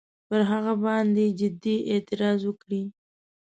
[0.27, 2.83] پر هغه باندي جدي اعتراض وکړي.